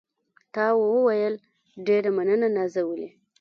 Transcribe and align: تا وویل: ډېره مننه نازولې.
تا 0.53 0.65
وویل: 0.81 1.35
ډېره 1.87 2.09
مننه 2.17 2.47
نازولې. 2.57 3.09